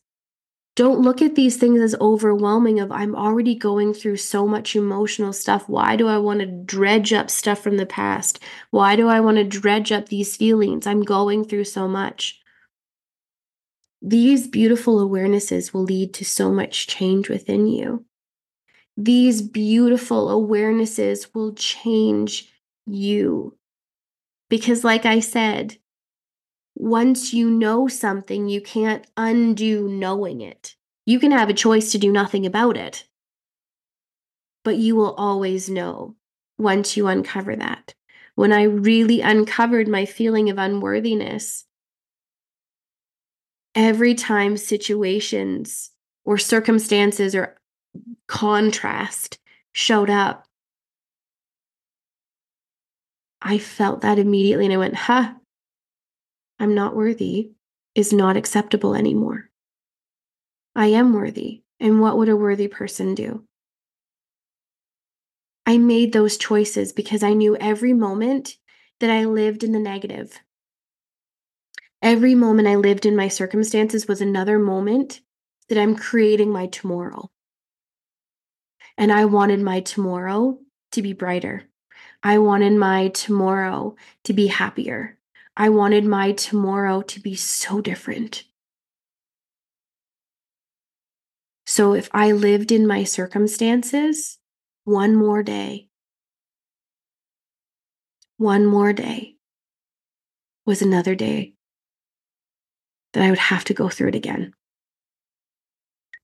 don't 0.77 1.01
look 1.01 1.23
at 1.23 1.33
these 1.33 1.57
things 1.57 1.81
as 1.81 1.95
overwhelming 1.99 2.79
of 2.79 2.91
i'm 2.91 3.15
already 3.15 3.55
going 3.55 3.93
through 3.93 4.15
so 4.15 4.47
much 4.47 4.75
emotional 4.75 5.33
stuff 5.33 5.67
why 5.67 5.95
do 5.95 6.07
i 6.07 6.17
want 6.17 6.39
to 6.39 6.45
dredge 6.45 7.11
up 7.11 7.29
stuff 7.29 7.59
from 7.59 7.77
the 7.77 7.85
past 7.85 8.39
why 8.69 8.95
do 8.95 9.09
i 9.09 9.19
want 9.19 9.37
to 9.37 9.43
dredge 9.43 9.91
up 9.91 10.07
these 10.07 10.37
feelings 10.37 10.87
i'm 10.87 11.01
going 11.01 11.43
through 11.43 11.63
so 11.63 11.87
much 11.87 12.39
these 14.01 14.47
beautiful 14.47 15.07
awarenesses 15.07 15.73
will 15.73 15.83
lead 15.83 16.13
to 16.13 16.23
so 16.23 16.51
much 16.51 16.87
change 16.87 17.29
within 17.29 17.67
you 17.67 18.05
these 18.95 19.41
beautiful 19.41 20.27
awarenesses 20.27 21.33
will 21.33 21.53
change 21.53 22.51
you 22.85 23.57
because 24.49 24.83
like 24.83 25.05
i 25.05 25.19
said 25.19 25.77
once 26.79 27.33
you 27.33 27.49
know 27.49 27.87
something, 27.87 28.47
you 28.47 28.61
can't 28.61 29.07
undo 29.17 29.87
knowing 29.87 30.41
it. 30.41 30.75
You 31.07 31.19
can 31.19 31.31
have 31.31 31.49
a 31.49 31.53
choice 31.53 31.91
to 31.91 31.97
do 31.97 32.11
nothing 32.11 32.45
about 32.45 32.77
it, 32.77 33.05
but 34.63 34.77
you 34.77 34.95
will 34.95 35.15
always 35.15 35.69
know 35.69 36.15
once 36.59 36.95
you 36.95 37.07
uncover 37.07 37.55
that. 37.55 37.95
When 38.35 38.53
I 38.53 38.63
really 38.63 39.21
uncovered 39.21 39.87
my 39.87 40.05
feeling 40.05 40.51
of 40.51 40.59
unworthiness, 40.59 41.65
every 43.77 44.15
time 44.15 44.57
situations 44.57 45.91
or 46.25 46.39
circumstances 46.39 47.35
or 47.35 47.55
contrast 48.27 49.37
showed 49.71 50.09
up, 50.09 50.45
I 53.39 53.59
felt 53.59 54.01
that 54.01 54.17
immediately 54.17 54.65
and 54.65 54.73
I 54.73 54.77
went, 54.77 54.95
huh, 54.95 55.33
I'm 56.59 56.73
not 56.73 56.95
worthy 56.95 57.51
is 57.93 58.11
not 58.11 58.35
acceptable 58.35 58.95
anymore. 58.95 59.49
I 60.75 60.87
am 60.87 61.13
worthy, 61.13 61.61
and 61.79 62.01
what 62.01 62.17
would 62.17 62.29
a 62.29 62.35
worthy 62.35 62.67
person 62.67 63.13
do? 63.13 63.43
I 65.67 65.77
made 65.77 66.13
those 66.13 66.37
choices 66.37 66.93
because 66.93 67.21
I 67.21 67.33
knew 67.33 67.55
every 67.57 67.93
moment 67.93 68.57
that 68.99 69.11
I 69.11 69.25
lived 69.25 69.63
in 69.63 69.71
the 69.71 69.79
negative. 69.79 70.39
Every 72.01 72.35
moment 72.35 72.67
I 72.67 72.75
lived 72.75 73.05
in 73.05 73.15
my 73.15 73.27
circumstances 73.27 74.07
was 74.07 74.21
another 74.21 74.59
moment 74.59 75.21
that 75.67 75.77
I'm 75.77 75.95
creating 75.95 76.51
my 76.51 76.67
tomorrow. 76.67 77.31
And 78.97 79.11
I 79.11 79.25
wanted 79.25 79.61
my 79.61 79.81
tomorrow 79.81 80.59
to 80.91 81.01
be 81.01 81.13
brighter. 81.13 81.63
I 82.21 82.37
wanted 82.37 82.73
my 82.73 83.09
tomorrow 83.09 83.95
to 84.23 84.33
be 84.33 84.47
happier. 84.47 85.17
I 85.55 85.69
wanted 85.69 86.05
my 86.05 86.33
tomorrow 86.33 87.01
to 87.01 87.19
be 87.19 87.35
so 87.35 87.81
different. 87.81 88.43
So 91.65 91.93
if 91.93 92.09
I 92.13 92.31
lived 92.31 92.71
in 92.71 92.87
my 92.87 93.03
circumstances 93.03 94.37
one 94.83 95.15
more 95.15 95.43
day, 95.43 95.89
one 98.37 98.65
more 98.65 98.93
day 98.93 99.35
was 100.65 100.81
another 100.81 101.15
day 101.15 101.56
that 103.17 103.25
I 103.25 103.31
would 103.31 103.39
have 103.39 103.63
to 103.63 103.73
go 103.73 103.89
through 103.89 104.09
it 104.09 104.15
again. 104.15 104.53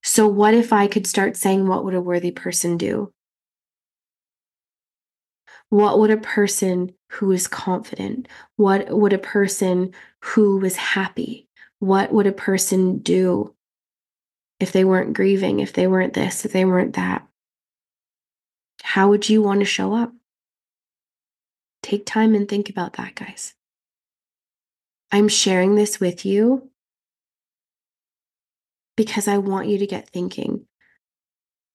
So, 0.04 0.28
what 0.28 0.54
if 0.54 0.72
I 0.72 0.86
could 0.86 1.08
start 1.08 1.36
saying, 1.36 1.66
What 1.66 1.84
would 1.84 1.94
a 1.94 2.00
worthy 2.00 2.30
person 2.30 2.76
do? 2.76 3.12
What 5.70 5.98
would 5.98 6.12
a 6.12 6.16
person 6.16 6.94
who 7.10 7.32
is 7.32 7.48
confident? 7.48 8.28
What 8.54 8.90
would 8.90 9.12
a 9.12 9.18
person 9.18 9.92
who 10.20 10.58
was 10.58 10.76
happy? 10.76 11.48
What 11.80 12.12
would 12.12 12.28
a 12.28 12.32
person 12.32 12.98
do 12.98 13.56
if 14.60 14.70
they 14.70 14.84
weren't 14.84 15.14
grieving, 15.14 15.58
if 15.58 15.72
they 15.72 15.88
weren't 15.88 16.14
this, 16.14 16.44
if 16.44 16.52
they 16.52 16.64
weren't 16.64 16.94
that? 16.94 17.26
How 18.84 19.08
would 19.08 19.28
you 19.28 19.42
want 19.42 19.60
to 19.60 19.66
show 19.66 19.94
up? 19.94 20.12
Take 21.82 22.06
time 22.06 22.36
and 22.36 22.48
think 22.48 22.70
about 22.70 22.92
that, 22.92 23.16
guys. 23.16 23.54
I'm 25.10 25.26
sharing 25.26 25.74
this 25.74 25.98
with 25.98 26.24
you 26.24 26.70
because 28.96 29.28
I 29.28 29.38
want 29.38 29.68
you 29.68 29.78
to 29.78 29.86
get 29.86 30.08
thinking. 30.08 30.66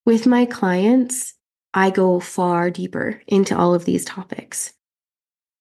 With 0.05 0.25
my 0.27 0.45
clients, 0.45 1.35
I 1.73 1.89
go 1.91 2.19
far 2.19 2.71
deeper 2.71 3.21
into 3.27 3.57
all 3.57 3.73
of 3.73 3.85
these 3.85 4.05
topics. 4.05 4.73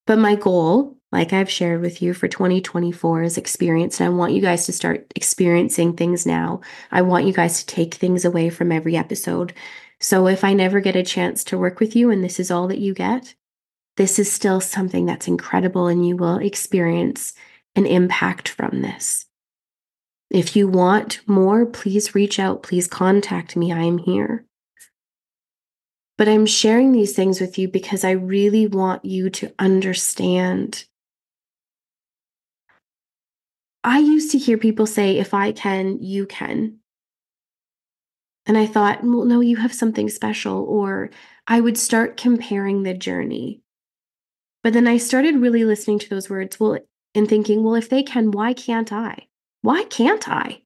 But 0.06 0.18
my 0.18 0.36
goal, 0.36 0.96
like 1.12 1.32
I've 1.32 1.50
shared 1.50 1.82
with 1.82 2.00
you 2.00 2.14
for 2.14 2.28
2024, 2.28 3.22
is 3.22 3.36
experience. 3.36 4.00
And 4.00 4.06
I 4.06 4.16
want 4.16 4.32
you 4.32 4.40
guys 4.40 4.64
to 4.66 4.72
start 4.72 5.12
experiencing 5.14 5.94
things 5.94 6.24
now. 6.24 6.60
I 6.90 7.02
want 7.02 7.26
you 7.26 7.32
guys 7.32 7.62
to 7.62 7.66
take 7.66 7.94
things 7.94 8.24
away 8.24 8.48
from 8.48 8.72
every 8.72 8.96
episode. 8.96 9.52
So 10.00 10.26
if 10.28 10.44
I 10.44 10.54
never 10.54 10.80
get 10.80 10.96
a 10.96 11.02
chance 11.02 11.44
to 11.44 11.58
work 11.58 11.80
with 11.80 11.94
you 11.94 12.10
and 12.10 12.24
this 12.24 12.40
is 12.40 12.50
all 12.50 12.68
that 12.68 12.78
you 12.78 12.94
get, 12.94 13.34
this 13.96 14.18
is 14.18 14.30
still 14.32 14.60
something 14.60 15.06
that's 15.06 15.28
incredible 15.28 15.88
and 15.88 16.06
you 16.06 16.16
will 16.16 16.38
experience 16.38 17.34
an 17.74 17.84
impact 17.84 18.48
from 18.48 18.80
this. 18.80 19.26
If 20.30 20.54
you 20.54 20.68
want 20.68 21.20
more, 21.26 21.64
please 21.64 22.14
reach 22.14 22.38
out. 22.38 22.62
Please 22.62 22.86
contact 22.86 23.56
me. 23.56 23.72
I 23.72 23.82
am 23.82 23.98
here. 23.98 24.44
But 26.18 26.28
I'm 26.28 26.46
sharing 26.46 26.92
these 26.92 27.14
things 27.14 27.40
with 27.40 27.58
you 27.58 27.68
because 27.68 28.04
I 28.04 28.10
really 28.10 28.66
want 28.66 29.04
you 29.04 29.30
to 29.30 29.54
understand. 29.58 30.84
I 33.84 34.00
used 34.00 34.32
to 34.32 34.38
hear 34.38 34.58
people 34.58 34.86
say, 34.86 35.18
if 35.18 35.32
I 35.32 35.52
can, 35.52 36.02
you 36.02 36.26
can. 36.26 36.78
And 38.44 38.58
I 38.58 38.66
thought, 38.66 39.02
well, 39.02 39.24
no, 39.24 39.40
you 39.40 39.56
have 39.56 39.72
something 39.72 40.08
special. 40.08 40.64
Or 40.64 41.10
I 41.46 41.60
would 41.60 41.78
start 41.78 42.16
comparing 42.16 42.82
the 42.82 42.94
journey. 42.94 43.62
But 44.62 44.72
then 44.72 44.88
I 44.88 44.96
started 44.96 45.36
really 45.36 45.64
listening 45.64 46.00
to 46.00 46.10
those 46.10 46.28
words, 46.28 46.58
well, 46.58 46.78
and 47.14 47.28
thinking, 47.28 47.62
well, 47.62 47.76
if 47.76 47.88
they 47.88 48.02
can, 48.02 48.32
why 48.32 48.52
can't 48.52 48.92
I? 48.92 49.28
Why 49.62 49.84
can't 49.84 50.28
I? 50.28 50.62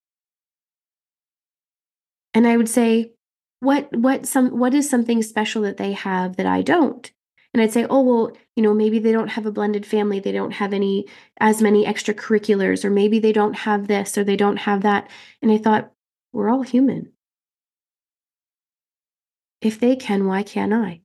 And 2.34 2.46
I 2.46 2.56
would 2.56 2.68
say, 2.68 3.12
what 3.60 3.94
what 3.96 4.26
some 4.26 4.58
what 4.58 4.74
is 4.74 4.90
something 4.90 5.22
special 5.22 5.62
that 5.62 5.76
they 5.76 5.92
have 5.92 6.36
that 6.36 6.46
I 6.46 6.62
don't? 6.62 7.10
And 7.54 7.62
I'd 7.62 7.72
say, 7.72 7.86
oh 7.88 8.00
well, 8.02 8.36
you 8.56 8.62
know, 8.62 8.74
maybe 8.74 8.98
they 8.98 9.12
don't 9.12 9.28
have 9.28 9.46
a 9.46 9.52
blended 9.52 9.86
family, 9.86 10.20
they 10.20 10.32
don't 10.32 10.52
have 10.52 10.72
any 10.72 11.06
as 11.38 11.62
many 11.62 11.84
extracurriculars, 11.84 12.84
or 12.84 12.90
maybe 12.90 13.18
they 13.18 13.32
don't 13.32 13.54
have 13.54 13.86
this 13.86 14.16
or 14.18 14.24
they 14.24 14.36
don't 14.36 14.56
have 14.56 14.82
that. 14.82 15.08
And 15.42 15.52
I 15.52 15.58
thought, 15.58 15.92
we're 16.32 16.50
all 16.50 16.62
human. 16.62 17.12
If 19.60 19.78
they 19.78 19.94
can, 19.94 20.26
why 20.26 20.42
can't 20.42 20.72
I? 20.72 21.02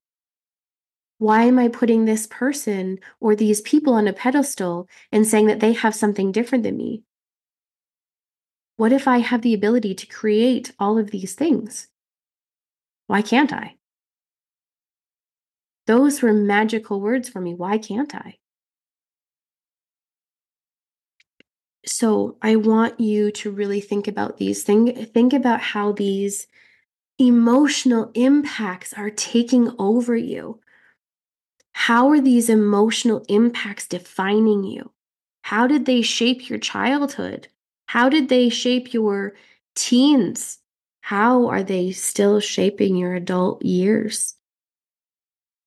Why 1.20 1.44
am 1.44 1.60
I 1.60 1.68
putting 1.68 2.06
this 2.06 2.28
person 2.28 3.00
or 3.20 3.36
these 3.36 3.62
people 3.62 3.94
on 3.94 4.08
a 4.08 4.14
pedestal 4.14 4.88
and 5.12 5.28
saying 5.28 5.48
that 5.48 5.60
they 5.60 5.74
have 5.74 5.96
something 5.96 6.32
different 6.32 6.64
than 6.64 6.78
me? 6.78 7.04
What 8.78 8.94
if 8.94 9.08
I 9.08 9.18
have 9.18 9.42
the 9.42 9.56
ability 9.56 9.96
to 9.96 10.06
create 10.06 10.72
all 10.80 10.98
of 10.98 11.12
these 11.12 11.34
things? 11.34 11.88
Why 13.08 13.22
can't 13.24 13.52
I? 13.52 13.76
Those 15.88 16.22
were 16.22 16.34
magical 16.34 17.02
words 17.02 17.28
for 17.28 17.42
me. 17.42 17.56
Why 17.56 17.80
can't 17.80 18.14
I? 18.14 18.38
So 21.86 22.38
I 22.42 22.56
want 22.58 23.00
you 23.00 23.32
to 23.32 23.50
really 23.50 23.82
think 23.82 24.08
about 24.08 24.38
these. 24.38 24.64
Think, 24.64 25.12
think 25.14 25.34
about 25.34 25.62
how 25.62 25.94
these 25.94 26.46
emotional 27.18 28.12
impacts 28.14 28.94
are 28.94 29.10
taking 29.10 29.72
over 29.80 30.16
you. 30.16 30.60
How 31.72 32.10
are 32.10 32.20
these 32.22 32.50
emotional 32.50 33.24
impacts 33.30 33.88
defining 33.88 34.64
you? 34.64 34.92
How 35.44 35.66
did 35.66 35.86
they 35.86 36.02
shape 36.02 36.50
your 36.50 36.60
childhood? 36.60 37.48
How 37.88 38.10
did 38.10 38.30
they 38.30 38.50
shape 38.50 38.94
your 38.94 39.34
teens? 39.76 40.60
How 41.02 41.48
are 41.48 41.64
they 41.64 41.92
still 41.92 42.40
shaping 42.40 42.96
your 42.96 43.14
adult 43.16 43.64
years? 43.64 44.36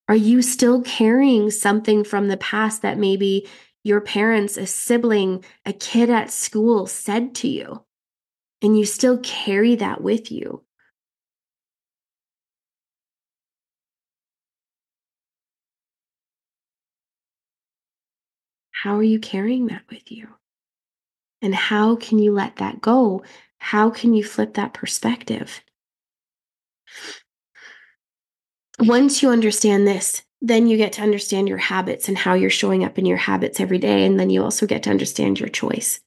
Are 0.08 0.16
you 0.16 0.42
still 0.42 0.82
carrying 0.82 1.50
something 1.50 2.04
from 2.04 2.28
the 2.28 2.36
past 2.36 2.82
that 2.82 2.98
maybe 2.98 3.48
your 3.84 4.00
parents, 4.00 4.56
a 4.56 4.66
sibling, 4.66 5.44
a 5.64 5.72
kid 5.72 6.10
at 6.10 6.30
school 6.30 6.86
said 6.86 7.34
to 7.36 7.48
you? 7.48 7.84
And 8.60 8.78
you 8.78 8.84
still 8.84 9.18
carry 9.18 9.76
that 9.76 10.02
with 10.02 10.30
you. 10.30 10.64
How 18.72 18.96
are 18.96 19.02
you 19.02 19.20
carrying 19.20 19.66
that 19.66 19.84
with 19.90 20.10
you? 20.10 20.39
And 21.42 21.54
how 21.54 21.96
can 21.96 22.18
you 22.18 22.32
let 22.32 22.56
that 22.56 22.80
go? 22.80 23.22
How 23.58 23.90
can 23.90 24.14
you 24.14 24.24
flip 24.24 24.54
that 24.54 24.74
perspective? 24.74 25.60
Once 28.78 29.22
you 29.22 29.30
understand 29.30 29.86
this, 29.86 30.22
then 30.40 30.66
you 30.66 30.76
get 30.76 30.94
to 30.94 31.02
understand 31.02 31.48
your 31.48 31.58
habits 31.58 32.08
and 32.08 32.16
how 32.16 32.34
you're 32.34 32.48
showing 32.48 32.82
up 32.84 32.98
in 32.98 33.04
your 33.04 33.18
habits 33.18 33.60
every 33.60 33.78
day. 33.78 34.06
And 34.06 34.18
then 34.18 34.30
you 34.30 34.42
also 34.42 34.66
get 34.66 34.82
to 34.84 34.90
understand 34.90 35.38
your 35.38 35.50
choice. 35.50 36.00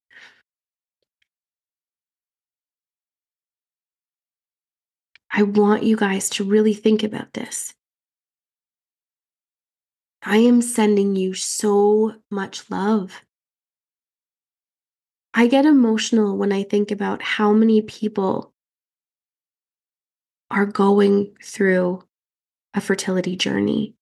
I 5.35 5.43
want 5.43 5.83
you 5.83 5.95
guys 5.95 6.29
to 6.31 6.43
really 6.43 6.73
think 6.73 7.03
about 7.03 7.33
this. 7.33 7.73
I 10.21 10.37
am 10.37 10.61
sending 10.61 11.15
you 11.15 11.33
so 11.33 12.15
much 12.29 12.69
love. 12.69 13.21
I 15.33 15.47
get 15.47 15.65
emotional 15.65 16.37
when 16.37 16.51
I 16.51 16.63
think 16.63 16.91
about 16.91 17.23
how 17.23 17.53
many 17.53 17.81
people 17.81 18.53
are 20.51 20.67
going 20.67 21.35
through 21.43 22.03
a 22.75 22.81
fertility 22.81 23.35
journey. 23.35 23.95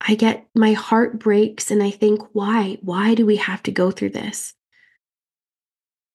I 0.00 0.16
get 0.16 0.46
my 0.54 0.72
heart 0.72 1.18
breaks 1.18 1.70
and 1.70 1.82
I 1.82 1.90
think, 1.90 2.20
why? 2.32 2.78
Why 2.80 3.14
do 3.14 3.24
we 3.24 3.36
have 3.36 3.62
to 3.64 3.72
go 3.72 3.90
through 3.90 4.10
this? 4.10 4.54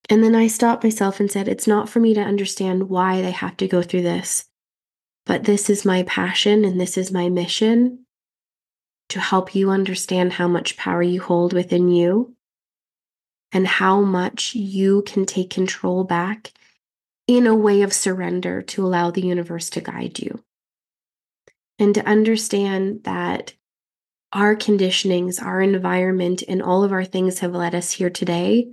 And 0.09 0.23
then 0.23 0.35
I 0.35 0.47
stopped 0.47 0.83
myself 0.83 1.19
and 1.19 1.31
said, 1.31 1.47
it's 1.47 1.67
not 1.67 1.87
for 1.87 1.99
me 2.01 2.13
to 2.13 2.21
understand 2.21 2.89
why 2.89 3.21
they 3.21 3.31
have 3.31 3.55
to 3.57 3.67
go 3.67 3.81
through 3.81 4.01
this. 4.01 4.45
But 5.25 5.45
this 5.45 5.69
is 5.69 5.85
my 5.85 6.03
passion 6.03 6.65
and 6.65 6.79
this 6.79 6.97
is 6.97 7.11
my 7.11 7.29
mission 7.29 8.05
to 9.11 9.19
help 9.19 9.55
you 9.55 9.69
understand 9.69 10.33
how 10.33 10.47
much 10.47 10.77
power 10.77 11.01
you 11.01 11.21
hold 11.21 11.53
within 11.53 11.89
you 11.89 12.35
and 13.51 13.67
how 13.67 14.01
much 14.01 14.55
you 14.55 15.01
can 15.03 15.25
take 15.25 15.49
control 15.49 16.03
back 16.03 16.51
in 17.27 17.47
a 17.47 17.55
way 17.55 17.81
of 17.81 17.93
surrender 17.93 18.61
to 18.61 18.85
allow 18.85 19.11
the 19.11 19.21
universe 19.21 19.69
to 19.69 19.81
guide 19.81 20.19
you. 20.19 20.43
And 21.79 21.95
to 21.95 22.05
understand 22.07 23.03
that 23.03 23.53
our 24.33 24.55
conditionings, 24.55 25.41
our 25.41 25.61
environment, 25.61 26.43
and 26.47 26.61
all 26.61 26.83
of 26.83 26.91
our 26.91 27.05
things 27.05 27.39
have 27.39 27.53
led 27.53 27.75
us 27.75 27.91
here 27.91 28.09
today, 28.09 28.71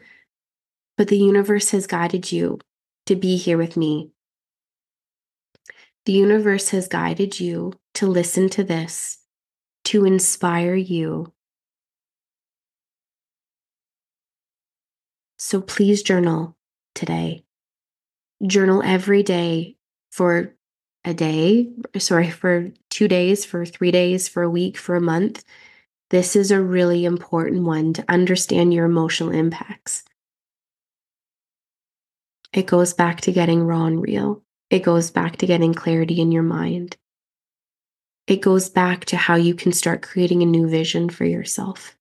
but 0.96 1.08
the 1.08 1.18
universe 1.18 1.70
has 1.70 1.86
guided 1.86 2.30
you 2.30 2.58
to 3.06 3.16
be 3.16 3.36
here 3.36 3.58
with 3.58 3.76
me 3.76 4.10
the 6.08 6.14
universe 6.14 6.70
has 6.70 6.88
guided 6.88 7.38
you 7.38 7.74
to 7.92 8.06
listen 8.06 8.48
to 8.48 8.64
this, 8.64 9.17
to 9.88 10.04
inspire 10.04 10.74
you. 10.74 11.32
So 15.38 15.62
please 15.62 16.02
journal 16.02 16.58
today. 16.94 17.44
Journal 18.46 18.82
every 18.84 19.22
day 19.22 19.76
for 20.10 20.54
a 21.06 21.14
day, 21.14 21.70
sorry, 21.96 22.28
for 22.28 22.70
two 22.90 23.08
days, 23.08 23.46
for 23.46 23.64
three 23.64 23.90
days, 23.90 24.28
for 24.28 24.42
a 24.42 24.50
week, 24.50 24.76
for 24.76 24.94
a 24.94 25.00
month. 25.00 25.42
This 26.10 26.36
is 26.36 26.50
a 26.50 26.60
really 26.60 27.06
important 27.06 27.62
one 27.62 27.94
to 27.94 28.04
understand 28.10 28.74
your 28.74 28.84
emotional 28.84 29.30
impacts. 29.30 30.04
It 32.52 32.66
goes 32.66 32.92
back 32.92 33.22
to 33.22 33.32
getting 33.32 33.62
raw 33.62 33.86
and 33.86 34.02
real. 34.02 34.42
It 34.68 34.80
goes 34.80 35.10
back 35.10 35.36
to 35.36 35.46
getting 35.46 35.72
clarity 35.72 36.20
in 36.20 36.30
your 36.30 36.42
mind. 36.42 36.98
It 38.28 38.42
goes 38.42 38.68
back 38.68 39.06
to 39.06 39.16
how 39.16 39.36
you 39.36 39.54
can 39.54 39.72
start 39.72 40.02
creating 40.02 40.42
a 40.42 40.46
new 40.46 40.68
vision 40.68 41.08
for 41.08 41.24
yourself. 41.24 41.96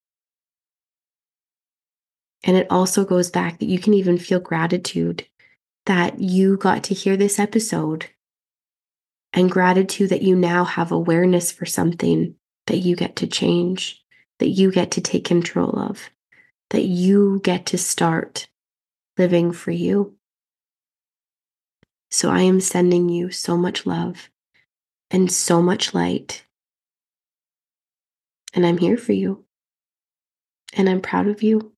And 2.44 2.58
it 2.58 2.68
also 2.70 3.06
goes 3.06 3.32
back 3.32 3.60
that 3.60 3.70
you 3.70 3.80
can 3.80 3.94
even 3.94 4.18
feel 4.18 4.42
gratitude 4.42 5.26
that 5.86 6.20
you 6.20 6.58
got 6.58 6.84
to 6.84 6.94
hear 6.94 7.16
this 7.16 7.40
episode 7.40 8.08
and 9.32 9.50
gratitude 9.50 10.10
that 10.10 10.22
you 10.22 10.36
now 10.36 10.66
have 10.66 10.92
awareness 10.92 11.50
for 11.50 11.66
something 11.66 12.36
that 12.66 12.80
you 12.80 12.98
get 12.98 13.16
to 13.16 13.28
change, 13.28 14.04
that 14.40 14.50
you 14.50 14.70
get 14.70 14.92
to 14.92 15.02
take 15.02 15.24
control 15.24 15.80
of, 15.80 16.10
that 16.72 16.84
you 16.84 17.40
get 17.42 17.66
to 17.68 17.78
start 17.78 18.50
living 19.18 19.54
for 19.54 19.72
you. 19.72 20.14
So 22.12 22.30
I 22.30 22.42
am 22.42 22.60
sending 22.60 23.08
you 23.08 23.32
so 23.32 23.56
much 23.56 23.86
love 23.86 24.30
and 25.12 25.32
so 25.32 25.62
much 25.62 25.94
light. 25.94 26.44
And 28.54 28.66
I'm 28.66 28.78
here 28.78 28.98
for 28.98 29.14
you. 29.14 29.46
And 30.74 30.90
I'm 30.90 31.02
proud 31.02 31.28
of 31.28 31.44
you. 31.44 31.74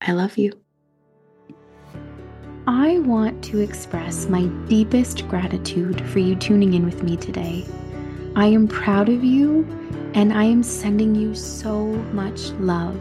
I 0.00 0.12
love 0.12 0.36
you. 0.36 0.52
I 2.66 2.98
want 3.00 3.42
to 3.44 3.60
express 3.60 4.28
my 4.28 4.46
deepest 4.68 5.28
gratitude 5.28 6.00
for 6.08 6.20
you 6.20 6.36
tuning 6.36 6.74
in 6.74 6.84
with 6.84 7.02
me 7.02 7.16
today. 7.16 7.66
I 8.36 8.46
am 8.46 8.68
proud 8.68 9.08
of 9.08 9.24
you 9.24 9.66
and 10.14 10.32
I 10.32 10.44
am 10.44 10.62
sending 10.62 11.14
you 11.14 11.34
so 11.34 11.86
much 12.12 12.50
love. 12.52 13.00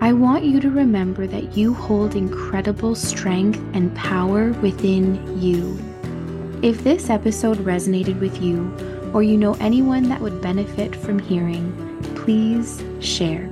I 0.00 0.12
want 0.12 0.44
you 0.44 0.58
to 0.60 0.70
remember 0.70 1.26
that 1.26 1.56
you 1.56 1.74
hold 1.74 2.16
incredible 2.16 2.94
strength 2.94 3.60
and 3.72 3.94
power 3.94 4.52
within 4.54 5.40
you. 5.40 5.78
If 6.62 6.84
this 6.84 7.10
episode 7.10 7.58
resonated 7.58 8.20
with 8.20 8.40
you, 8.40 8.72
or 9.12 9.22
you 9.22 9.36
know 9.36 9.54
anyone 9.54 10.08
that 10.08 10.20
would 10.20 10.40
benefit 10.40 10.94
from 10.94 11.18
hearing, 11.18 11.72
please 12.14 12.82
share. 13.00 13.50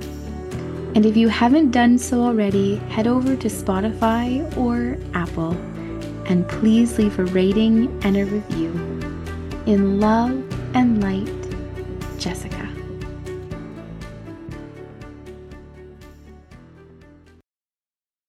And 0.94 1.04
if 1.04 1.16
you 1.16 1.28
haven't 1.28 1.72
done 1.72 1.98
so 1.98 2.22
already, 2.22 2.76
head 2.88 3.06
over 3.06 3.36
to 3.36 3.48
Spotify 3.48 4.56
or 4.56 4.96
Apple 5.12 5.56
and 6.30 6.48
please 6.48 6.96
leave 6.96 7.18
a 7.18 7.24
rating 7.24 7.88
and 8.04 8.16
a 8.16 8.24
review. 8.24 8.70
In 9.66 9.98
love 9.98 10.30
and 10.74 11.02
light, 11.02 11.28
Jessica. 12.18 12.59